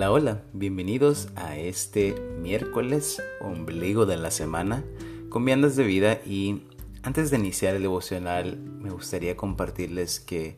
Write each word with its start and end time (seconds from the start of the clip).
Hola, 0.00 0.12
hola, 0.12 0.42
bienvenidos 0.54 1.28
a 1.36 1.58
este 1.58 2.14
miércoles 2.40 3.22
ombligo 3.42 4.06
de 4.06 4.16
la 4.16 4.30
semana 4.30 4.82
con 5.28 5.44
viandas 5.44 5.76
de 5.76 5.84
vida 5.84 6.22
y 6.24 6.62
antes 7.02 7.30
de 7.30 7.36
iniciar 7.36 7.76
el 7.76 7.82
devocional 7.82 8.56
me 8.56 8.88
gustaría 8.88 9.36
compartirles 9.36 10.18
que 10.18 10.56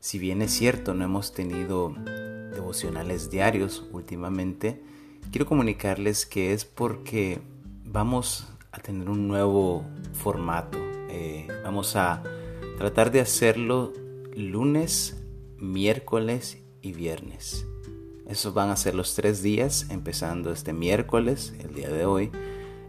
si 0.00 0.18
bien 0.18 0.42
es 0.42 0.50
cierto 0.50 0.92
no 0.92 1.02
hemos 1.02 1.32
tenido 1.32 1.94
devocionales 2.52 3.30
diarios 3.30 3.88
últimamente, 3.90 4.82
quiero 5.30 5.46
comunicarles 5.46 6.26
que 6.26 6.52
es 6.52 6.66
porque 6.66 7.40
vamos 7.86 8.52
a 8.70 8.80
tener 8.80 9.08
un 9.08 9.26
nuevo 9.26 9.86
formato. 10.12 10.76
Eh, 11.08 11.48
vamos 11.62 11.96
a 11.96 12.22
tratar 12.76 13.10
de 13.10 13.20
hacerlo 13.20 13.94
lunes, 14.36 15.24
miércoles 15.56 16.62
y 16.82 16.92
viernes. 16.92 17.66
Esos 18.26 18.54
van 18.54 18.70
a 18.70 18.76
ser 18.76 18.94
los 18.94 19.14
tres 19.14 19.42
días, 19.42 19.86
empezando 19.90 20.50
este 20.50 20.72
miércoles, 20.72 21.54
el 21.60 21.74
día 21.74 21.90
de 21.90 22.06
hoy, 22.06 22.30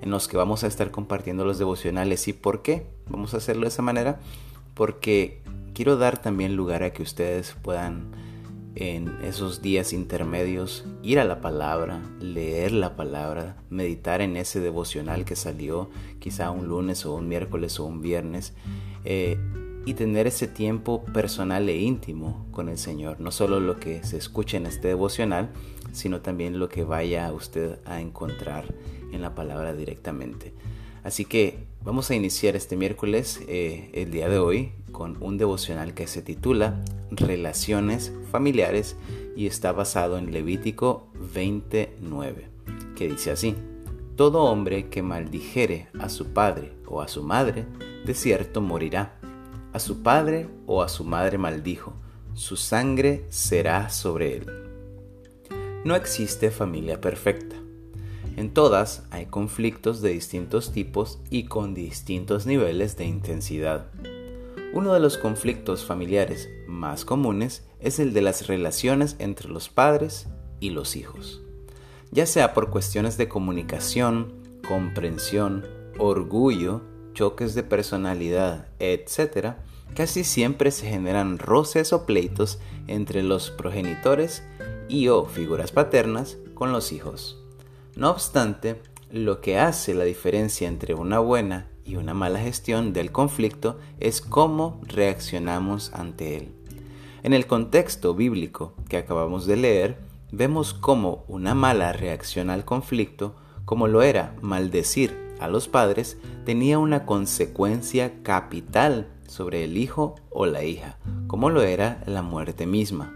en 0.02 0.10
los 0.10 0.28
que 0.28 0.38
vamos 0.38 0.64
a 0.64 0.68
estar 0.68 0.92
compartiendo 0.92 1.44
los 1.46 1.58
devocionales. 1.58 2.28
¿Y 2.28 2.34
por 2.34 2.62
qué 2.62 2.88
vamos 3.10 3.34
a 3.34 3.38
hacerlo 3.38 3.64
de 3.64 3.70
esa 3.70 3.82
manera? 3.82 4.20
Porque 4.74 5.42
quiero 5.74 5.98
dar 5.98 6.22
también 6.22 6.56
lugar 6.56 6.84
a 6.84 6.94
que 6.94 7.04
ustedes 7.04 7.56
puedan 7.62 8.12
en 8.76 9.08
esos 9.24 9.62
días 9.62 9.94
intermedios 9.94 10.86
ir 11.02 11.20
a 11.20 11.24
la 11.24 11.40
palabra, 11.42 12.02
leer 12.20 12.74
la 12.74 12.96
palabra, 12.96 13.56
meditar 13.70 14.22
en 14.22 14.36
ese 14.36 14.60
devocional 14.60 15.24
que 15.24 15.36
salió 15.36 15.90
quizá 16.20 16.52
un 16.52 16.68
lunes 16.68 17.06
o 17.06 17.16
un 17.16 17.28
miércoles 17.28 17.80
o 17.80 17.86
un 17.86 18.02
viernes. 18.02 18.54
Eh, 19.06 19.38
y 19.86 19.94
tener 19.94 20.28
ese 20.28 20.48
tiempo 20.48 21.04
personal 21.06 21.70
e 21.70 21.78
íntimo 21.78 22.48
con 22.52 22.70
el 22.70 22.78
Señor. 22.78 23.20
No 23.20 23.32
solo 23.32 23.60
lo 23.60 23.80
que 23.80 24.04
se 24.04 24.18
escucha 24.18 24.58
en 24.58 24.66
este 24.66 24.90
devocional, 24.90 25.50
sino 25.94 26.22
también 26.22 26.60
lo 26.60 26.70
que 26.70 26.84
vaya 26.84 27.32
usted 27.32 27.78
a 27.86 28.02
encontrar 28.02 28.66
en 29.12 29.22
la 29.22 29.36
palabra 29.36 29.74
directamente. 29.74 30.54
Así 31.04 31.24
que 31.24 31.60
vamos 31.84 32.10
a 32.10 32.16
iniciar 32.16 32.56
este 32.56 32.76
miércoles, 32.76 33.40
eh, 33.48 33.92
el 33.94 34.10
día 34.10 34.28
de 34.28 34.40
hoy, 34.40 34.72
con 34.92 35.22
un 35.22 35.38
devocional 35.38 35.94
que 35.94 36.08
se 36.08 36.24
titula 36.24 36.84
Relaciones 37.12 38.12
familiares 38.32 38.96
y 39.36 39.46
está 39.46 39.72
basado 39.72 40.18
en 40.18 40.32
Levítico 40.32 41.08
29, 41.34 42.48
que 42.96 43.08
dice 43.08 43.32
así. 43.32 43.56
Todo 44.16 44.46
hombre 44.46 44.90
que 44.90 45.04
maldijere 45.04 45.90
a 46.00 46.10
su 46.10 46.28
padre 46.28 46.74
o 46.88 47.02
a 47.02 47.08
su 47.08 47.22
madre, 47.22 47.66
de 48.06 48.14
cierto 48.14 48.62
morirá 48.62 49.20
a 49.76 49.80
su 49.80 50.04
padre 50.04 50.48
o 50.68 50.82
a 50.82 50.88
su 50.88 51.04
madre 51.04 51.38
maldijo, 51.38 51.92
su 52.34 52.56
sangre 52.56 53.26
será 53.28 53.90
sobre 53.90 54.38
él. 54.38 54.46
No 55.84 55.98
existe 55.98 56.50
familia 56.50 57.02
perfecta. 57.02 57.58
En 58.38 58.54
todas 58.54 59.04
hay 59.12 59.26
conflictos 59.26 60.02
de 60.02 60.12
distintos 60.12 60.72
tipos 60.72 61.20
y 61.30 61.48
con 61.48 61.74
distintos 61.74 62.46
niveles 62.46 62.96
de 62.96 63.04
intensidad. 63.04 63.88
Uno 64.74 64.94
de 64.94 65.02
los 65.02 65.18
conflictos 65.18 65.84
familiares 65.84 66.50
más 66.68 67.04
comunes 67.04 67.68
es 67.82 68.00
el 68.00 68.14
de 68.14 68.22
las 68.22 68.48
relaciones 68.48 69.18
entre 69.20 69.50
los 69.50 69.68
padres 69.68 70.30
y 70.62 70.70
los 70.70 70.96
hijos, 70.96 71.42
ya 72.12 72.26
sea 72.26 72.54
por 72.54 72.70
cuestiones 72.70 73.18
de 73.18 73.28
comunicación, 73.28 74.36
comprensión, 74.66 75.66
orgullo, 76.00 76.95
choques 77.16 77.56
de 77.56 77.64
personalidad, 77.64 78.68
etc., 78.78 79.56
casi 79.96 80.24
siempre 80.24 80.70
se 80.70 80.88
generan 80.88 81.40
roces 81.40 81.94
o 81.94 82.06
pleitos 82.06 82.60
entre 82.86 83.24
los 83.24 83.50
progenitores 83.50 84.44
y 84.88 85.08
o 85.08 85.26
figuras 85.26 85.72
paternas 85.72 86.38
con 86.54 86.72
los 86.72 86.92
hijos. 86.92 87.42
No 87.96 88.12
obstante, 88.12 88.82
lo 89.10 89.42
que 89.42 89.58
hace 89.58 89.96
la 89.96 90.04
diferencia 90.04 90.68
entre 90.68 90.94
una 90.94 91.20
buena 91.20 91.68
y 91.86 91.96
una 91.96 92.14
mala 92.14 92.40
gestión 92.40 92.94
del 92.94 93.12
conflicto 93.12 93.80
es 94.00 94.22
cómo 94.22 94.82
reaccionamos 94.84 95.92
ante 95.94 96.36
él. 96.36 96.52
En 97.24 97.34
el 97.34 97.48
contexto 97.48 98.14
bíblico 98.14 98.74
que 98.90 98.98
acabamos 98.98 99.48
de 99.48 99.56
leer, 99.56 99.98
vemos 100.32 100.74
cómo 100.74 101.24
una 101.28 101.56
mala 101.56 101.94
reacción 101.94 102.50
al 102.50 102.66
conflicto, 102.66 103.36
como 103.64 103.88
lo 103.88 104.04
era 104.04 104.36
maldecir 104.42 105.25
a 105.40 105.48
los 105.48 105.68
padres, 105.68 106.18
tenía 106.46 106.80
una 106.80 107.06
consecuencia 107.06 108.24
capital 108.24 109.08
sobre 109.28 109.64
el 109.64 109.78
hijo 109.78 110.16
o 110.30 110.46
la 110.46 110.64
hija, 110.64 110.98
como 111.28 111.50
lo 111.50 111.62
era 111.62 112.02
la 112.06 112.22
muerte 112.22 112.66
misma. 112.66 113.14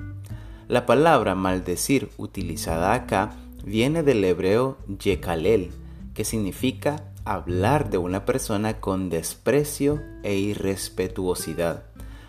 La 0.68 0.86
palabra 0.86 1.36
maldecir 1.36 2.10
utilizada 2.18 2.94
acá 2.94 3.32
viene 3.64 4.04
del 4.04 4.24
hebreo 4.24 4.78
yekalel, 5.00 5.72
que 6.14 6.26
significa 6.26 7.06
hablar 7.26 7.90
de 7.90 7.98
una 7.98 8.26
persona 8.26 8.80
con 8.80 9.10
desprecio 9.10 10.02
e 10.24 10.36
irrespetuosidad, 10.36 11.86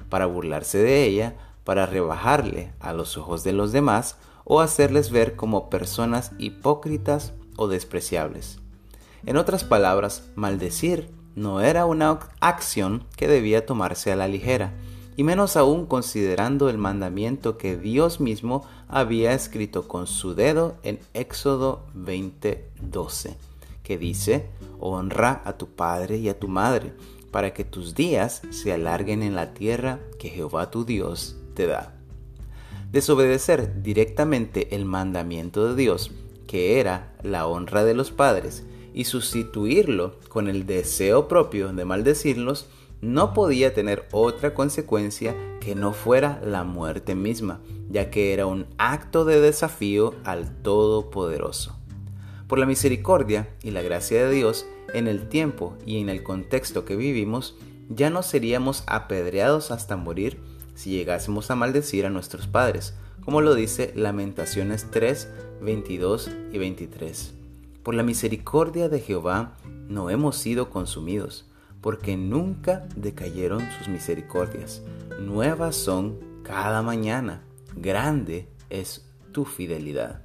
para 0.09 0.27
burlarse 0.27 0.79
de 0.79 1.05
ella, 1.05 1.37
para 1.65 1.87
rebajarle 1.87 2.73
a 2.81 2.93
los 2.93 3.17
ojos 3.17 3.45
de 3.45 3.53
los 3.53 3.73
demás 3.73 4.17
o 4.45 4.61
hacerles 4.61 5.11
ver 5.11 5.37
como 5.37 5.71
personas 5.71 6.33
hipócritas 6.39 7.33
o 7.57 7.69
despreciables. 7.69 8.60
En 9.27 9.37
otras 9.37 9.65
palabras, 9.65 10.31
maldecir 10.35 11.11
no 11.35 11.61
era 11.61 11.87
una 11.87 12.19
acción 12.41 13.05
que 13.17 13.29
debía 13.29 13.67
tomarse 13.67 14.11
a 14.13 14.17
la 14.17 14.29
ligera, 14.29 14.73
y 15.17 15.25
menos 15.25 15.57
aún 15.57 15.87
considerando 15.87 16.71
el 16.71 16.79
mandamiento 16.79 17.59
que 17.59 17.77
Dios 17.77 18.21
mismo 18.21 18.65
había 18.89 19.35
escrito 19.35 19.87
con 19.87 20.07
su 20.07 20.35
dedo 20.35 20.77
en 20.83 20.99
Éxodo 21.13 21.85
20:12, 21.95 23.37
que 23.83 23.99
dice, 23.99 24.47
honra 24.79 25.43
a 25.45 25.55
tu 25.55 25.69
padre 25.69 26.17
y 26.17 26.29
a 26.29 26.39
tu 26.39 26.49
madre, 26.49 26.95
para 27.31 27.53
que 27.53 27.65
tus 27.65 27.95
días 27.95 28.43
se 28.51 28.73
alarguen 28.73 29.23
en 29.23 29.35
la 29.35 29.53
tierra 29.53 30.01
que 30.19 30.31
Jehová 30.31 30.71
tu 30.71 30.85
Dios 30.85 31.37
te 31.55 31.67
da. 31.67 31.95
Desobedecer 32.91 33.83
directamente 33.83 34.75
el 34.75 34.85
mandamiento 34.85 35.69
de 35.69 35.77
Dios, 35.77 36.11
que 36.49 36.81
era 36.81 37.13
la 37.23 37.47
honra 37.47 37.85
de 37.85 37.95
los 37.95 38.11
padres, 38.11 38.65
y 38.95 39.05
sustituirlo 39.05 40.19
con 40.29 40.49
el 40.49 40.67
deseo 40.67 41.29
propio 41.29 41.73
de 41.73 41.85
maldecirlos, 41.85 42.69
no 43.01 43.33
podía 43.33 43.73
tener 43.73 44.07
otra 44.13 44.53
consecuencia 44.53 45.35
que 45.61 45.75
no 45.75 45.93
fuera 45.93 46.41
la 46.45 46.65
muerte 46.65 47.15
misma, 47.15 47.61
ya 47.89 48.11
que 48.11 48.33
era 48.33 48.47
un 48.47 48.67
acto 48.79 49.25
de 49.25 49.41
desafío 49.41 50.15
al 50.25 50.63
Todopoderoso. 50.63 51.77
Por 52.47 52.59
la 52.59 52.67
misericordia 52.67 53.49
y 53.63 53.71
la 53.71 53.83
gracia 53.83 54.27
de 54.27 54.35
Dios, 54.35 54.67
en 54.93 55.07
el 55.07 55.29
tiempo 55.29 55.77
y 55.87 56.01
en 56.01 56.09
el 56.09 56.23
contexto 56.23 56.85
que 56.85 56.97
vivimos, 56.97 57.57
ya 57.89 58.11
no 58.11 58.23
seríamos 58.23 58.85
apedreados 58.87 59.71
hasta 59.71 59.97
morir 59.97 60.39
si 60.75 60.91
llegásemos 60.91 61.51
a 61.51 61.57
maldecir 61.57 62.07
a 62.07 62.11
nuestros 62.11 62.47
padres, 62.47 62.95
como 63.25 63.41
lo 63.41 63.55
dice 63.55 63.93
Lamentaciones 63.95 64.87
3, 64.91 65.29
22 65.61 66.31
y 66.53 66.59
23. 66.59 67.40
Por 67.83 67.95
la 67.95 68.03
misericordia 68.03 68.89
de 68.89 69.01
Jehová 69.01 69.57
no 69.89 70.11
hemos 70.11 70.37
sido 70.37 70.71
consumidos, 70.71 71.47
porque 71.81 72.17
nunca 72.17 72.87
decayeron 72.95 73.63
sus 73.79 73.89
misericordias. 73.89 74.83
Nuevas 75.21 75.77
son 75.77 76.19
cada 76.43 76.83
mañana. 76.83 77.43
Grande 77.75 78.49
es 78.69 79.09
tu 79.33 79.45
fidelidad. 79.45 80.23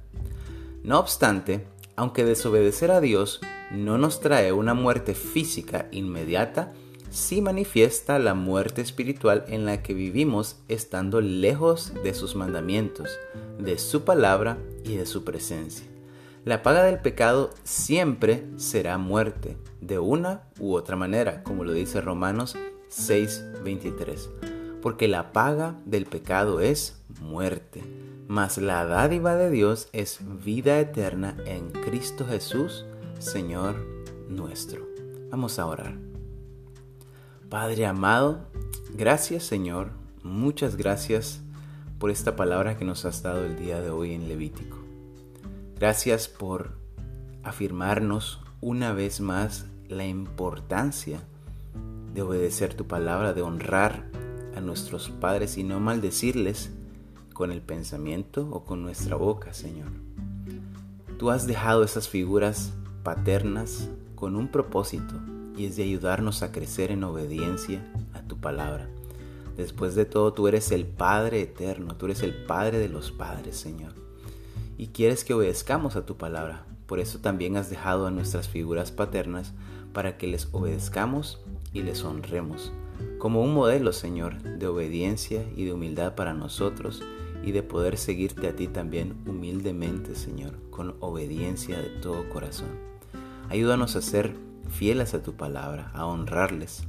No 0.82 0.98
obstante, 0.98 1.66
aunque 1.96 2.24
desobedecer 2.24 2.90
a 2.90 3.00
Dios 3.00 3.40
no 3.70 3.96
nos 3.96 4.20
trae 4.20 4.52
una 4.52 4.74
muerte 4.74 5.14
física 5.14 5.88
inmediata, 5.90 6.74
sí 7.10 7.40
manifiesta 7.40 8.18
la 8.18 8.34
muerte 8.34 8.82
espiritual 8.82 9.44
en 9.48 9.64
la 9.64 9.82
que 9.82 9.94
vivimos 9.94 10.58
estando 10.68 11.20
lejos 11.22 11.92
de 12.04 12.12
sus 12.12 12.36
mandamientos, 12.36 13.18
de 13.58 13.78
su 13.78 14.04
palabra 14.04 14.58
y 14.84 14.96
de 14.96 15.06
su 15.06 15.24
presencia. 15.24 15.95
La 16.46 16.62
paga 16.62 16.84
del 16.84 17.00
pecado 17.00 17.50
siempre 17.64 18.46
será 18.54 18.98
muerte, 18.98 19.56
de 19.80 19.98
una 19.98 20.44
u 20.60 20.76
otra 20.76 20.94
manera, 20.94 21.42
como 21.42 21.64
lo 21.64 21.72
dice 21.72 22.00
Romanos 22.00 22.56
6:23. 22.88 24.30
Porque 24.80 25.08
la 25.08 25.32
paga 25.32 25.74
del 25.86 26.06
pecado 26.06 26.60
es 26.60 27.02
muerte, 27.20 27.82
mas 28.28 28.58
la 28.58 28.86
dádiva 28.86 29.34
de 29.34 29.50
Dios 29.50 29.88
es 29.92 30.20
vida 30.44 30.78
eterna 30.78 31.36
en 31.46 31.70
Cristo 31.70 32.24
Jesús, 32.24 32.86
Señor 33.18 33.74
nuestro. 34.28 34.86
Vamos 35.32 35.58
a 35.58 35.66
orar. 35.66 35.98
Padre 37.48 37.86
amado, 37.86 38.46
gracias 38.94 39.42
Señor, 39.42 39.90
muchas 40.22 40.76
gracias 40.76 41.40
por 41.98 42.12
esta 42.12 42.36
palabra 42.36 42.76
que 42.76 42.84
nos 42.84 43.04
has 43.04 43.24
dado 43.24 43.44
el 43.44 43.56
día 43.56 43.80
de 43.80 43.90
hoy 43.90 44.14
en 44.14 44.28
Levítico. 44.28 44.85
Gracias 45.78 46.26
por 46.26 46.70
afirmarnos 47.42 48.40
una 48.62 48.94
vez 48.94 49.20
más 49.20 49.66
la 49.88 50.06
importancia 50.06 51.20
de 52.14 52.22
obedecer 52.22 52.72
tu 52.72 52.86
palabra, 52.86 53.34
de 53.34 53.42
honrar 53.42 54.06
a 54.56 54.60
nuestros 54.62 55.10
padres 55.10 55.58
y 55.58 55.64
no 55.64 55.78
maldecirles 55.78 56.70
con 57.34 57.52
el 57.52 57.60
pensamiento 57.60 58.48
o 58.50 58.64
con 58.64 58.82
nuestra 58.82 59.16
boca, 59.16 59.52
Señor. 59.52 59.88
Tú 61.18 61.30
has 61.30 61.46
dejado 61.46 61.84
esas 61.84 62.08
figuras 62.08 62.72
paternas 63.02 63.90
con 64.14 64.34
un 64.34 64.48
propósito 64.48 65.14
y 65.58 65.66
es 65.66 65.76
de 65.76 65.82
ayudarnos 65.82 66.42
a 66.42 66.52
crecer 66.52 66.90
en 66.90 67.04
obediencia 67.04 67.86
a 68.14 68.22
tu 68.22 68.38
palabra. 68.38 68.88
Después 69.58 69.94
de 69.94 70.06
todo, 70.06 70.32
tú 70.32 70.48
eres 70.48 70.72
el 70.72 70.86
Padre 70.86 71.42
eterno, 71.42 71.96
tú 71.96 72.06
eres 72.06 72.22
el 72.22 72.32
Padre 72.46 72.78
de 72.78 72.88
los 72.88 73.12
padres, 73.12 73.58
Señor. 73.58 74.05
Y 74.76 74.88
quieres 74.88 75.24
que 75.24 75.34
obedezcamos 75.34 75.96
a 75.96 76.06
tu 76.06 76.16
palabra. 76.16 76.64
Por 76.86 77.00
eso 77.00 77.18
también 77.18 77.56
has 77.56 77.70
dejado 77.70 78.06
a 78.06 78.10
nuestras 78.10 78.48
figuras 78.48 78.92
paternas 78.92 79.52
para 79.92 80.18
que 80.18 80.26
les 80.26 80.48
obedezcamos 80.52 81.40
y 81.72 81.82
les 81.82 82.04
honremos, 82.04 82.72
como 83.18 83.42
un 83.42 83.54
modelo, 83.54 83.92
Señor, 83.92 84.42
de 84.42 84.66
obediencia 84.66 85.44
y 85.56 85.64
de 85.64 85.72
humildad 85.72 86.14
para 86.14 86.34
nosotros 86.34 87.02
y 87.42 87.52
de 87.52 87.62
poder 87.62 87.96
seguirte 87.96 88.48
a 88.48 88.56
ti 88.56 88.68
también 88.68 89.16
humildemente, 89.26 90.14
Señor, 90.14 90.58
con 90.70 90.96
obediencia 91.00 91.80
de 91.80 91.88
todo 91.88 92.28
corazón. 92.28 92.68
Ayúdanos 93.48 93.96
a 93.96 94.02
ser 94.02 94.34
fieles 94.68 95.14
a 95.14 95.22
tu 95.22 95.34
palabra, 95.34 95.90
a 95.94 96.06
honrarles, 96.06 96.84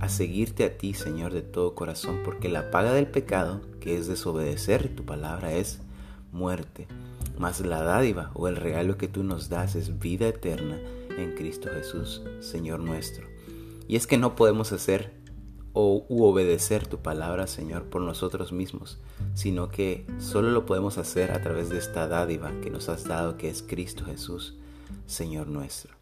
a 0.00 0.08
seguirte 0.08 0.64
a 0.64 0.78
ti, 0.78 0.94
Señor, 0.94 1.32
de 1.32 1.42
todo 1.42 1.74
corazón, 1.74 2.20
porque 2.24 2.48
la 2.48 2.70
paga 2.70 2.92
del 2.92 3.06
pecado, 3.06 3.60
que 3.80 3.98
es 3.98 4.06
desobedecer 4.06 4.94
tu 4.94 5.04
palabra, 5.04 5.52
es 5.52 5.80
muerte. 6.32 6.86
Mas 7.38 7.60
la 7.60 7.82
dádiva 7.82 8.30
o 8.34 8.48
el 8.48 8.56
regalo 8.56 8.98
que 8.98 9.08
tú 9.08 9.22
nos 9.22 9.48
das 9.48 9.76
es 9.76 9.98
vida 9.98 10.28
eterna 10.28 10.80
en 11.16 11.34
Cristo 11.34 11.68
Jesús, 11.72 12.22
Señor 12.40 12.80
nuestro. 12.80 13.26
Y 13.86 13.96
es 13.96 14.06
que 14.06 14.18
no 14.18 14.34
podemos 14.34 14.72
hacer 14.72 15.18
o 15.72 16.04
u 16.08 16.24
obedecer 16.24 16.86
tu 16.86 16.98
palabra, 16.98 17.46
Señor, 17.46 17.84
por 17.84 18.02
nosotros 18.02 18.52
mismos, 18.52 18.98
sino 19.34 19.68
que 19.68 20.04
solo 20.18 20.50
lo 20.50 20.66
podemos 20.66 20.98
hacer 20.98 21.30
a 21.30 21.40
través 21.40 21.68
de 21.68 21.78
esta 21.78 22.08
dádiva 22.08 22.52
que 22.60 22.70
nos 22.70 22.88
has 22.88 23.04
dado, 23.04 23.36
que 23.36 23.48
es 23.48 23.62
Cristo 23.62 24.04
Jesús, 24.04 24.56
Señor 25.06 25.46
nuestro. 25.46 25.94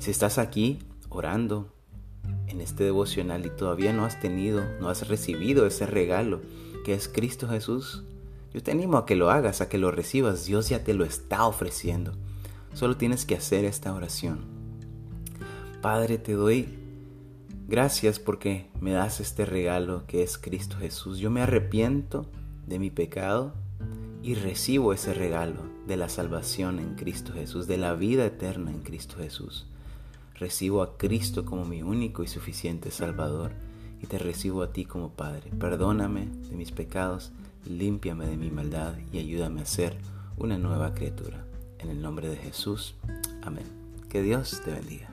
Si 0.00 0.10
estás 0.10 0.38
aquí 0.38 0.80
orando 1.08 1.72
en 2.48 2.60
este 2.60 2.84
devocional 2.84 3.46
y 3.46 3.50
todavía 3.50 3.92
no 3.92 4.04
has 4.04 4.20
tenido, 4.20 4.64
no 4.80 4.88
has 4.88 5.06
recibido 5.08 5.66
ese 5.66 5.86
regalo 5.86 6.40
que 6.84 6.94
es 6.94 7.08
Cristo 7.08 7.48
Jesús, 7.48 8.02
yo 8.52 8.62
te 8.62 8.70
animo 8.70 8.98
a 8.98 9.06
que 9.06 9.16
lo 9.16 9.30
hagas, 9.30 9.60
a 9.60 9.68
que 9.68 9.78
lo 9.78 9.90
recibas. 9.90 10.44
Dios 10.44 10.68
ya 10.68 10.84
te 10.84 10.94
lo 10.94 11.04
está 11.04 11.46
ofreciendo. 11.46 12.12
Solo 12.74 12.96
tienes 12.96 13.24
que 13.24 13.34
hacer 13.34 13.64
esta 13.64 13.94
oración. 13.94 14.40
Padre, 15.80 16.18
te 16.18 16.32
doy 16.34 16.68
gracias 17.66 18.18
porque 18.18 18.70
me 18.80 18.92
das 18.92 19.20
este 19.20 19.46
regalo 19.46 20.06
que 20.06 20.22
es 20.22 20.38
Cristo 20.38 20.76
Jesús. 20.78 21.18
Yo 21.18 21.30
me 21.30 21.42
arrepiento 21.42 22.26
de 22.66 22.78
mi 22.78 22.90
pecado 22.90 23.54
y 24.22 24.34
recibo 24.34 24.92
ese 24.92 25.14
regalo 25.14 25.60
de 25.86 25.96
la 25.96 26.08
salvación 26.08 26.78
en 26.78 26.94
Cristo 26.94 27.32
Jesús, 27.32 27.66
de 27.66 27.78
la 27.78 27.94
vida 27.94 28.24
eterna 28.24 28.70
en 28.70 28.82
Cristo 28.82 29.16
Jesús. 29.18 29.66
Recibo 30.38 30.82
a 30.82 30.96
Cristo 30.96 31.44
como 31.44 31.64
mi 31.64 31.82
único 31.82 32.22
y 32.22 32.28
suficiente 32.28 32.90
Salvador 32.90 33.52
y 34.00 34.06
te 34.06 34.18
recibo 34.18 34.62
a 34.62 34.72
ti 34.72 34.84
como 34.84 35.10
Padre. 35.10 35.50
Perdóname 35.58 36.26
de 36.26 36.56
mis 36.56 36.72
pecados, 36.72 37.32
límpiame 37.66 38.26
de 38.26 38.36
mi 38.36 38.50
maldad 38.50 38.94
y 39.12 39.18
ayúdame 39.18 39.60
a 39.60 39.66
ser 39.66 39.96
una 40.36 40.58
nueva 40.58 40.94
criatura. 40.94 41.44
En 41.78 41.90
el 41.90 42.00
nombre 42.00 42.28
de 42.28 42.36
Jesús. 42.36 42.94
Amén. 43.42 43.66
Que 44.08 44.22
Dios 44.22 44.60
te 44.64 44.70
bendiga. 44.70 45.11